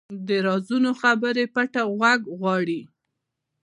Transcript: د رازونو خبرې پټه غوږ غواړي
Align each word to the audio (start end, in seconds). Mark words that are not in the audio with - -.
د 0.27 0.29
رازونو 0.47 0.91
خبرې 1.01 1.45
پټه 1.55 1.81
غوږ 1.97 2.21
غواړي 2.39 2.81